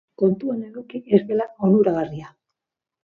[0.19, 2.33] Kontuan eduki ez dela onuragarria.